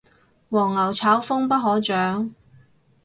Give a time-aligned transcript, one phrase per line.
[0.49, 2.31] 黃牛炒風不可長